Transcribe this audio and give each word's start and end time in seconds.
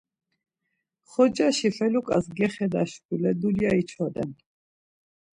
Xocaşi 1.11 1.69
feluǩas 1.77 2.25
gexeda 2.37 2.83
şkule 2.91 3.31
dulya 3.39 3.71
içoden. 3.81 4.31